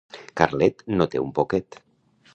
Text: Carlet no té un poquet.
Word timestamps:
Carlet 0.39 0.81
no 0.95 1.09
té 1.13 1.23
un 1.27 1.31
poquet. 1.41 1.79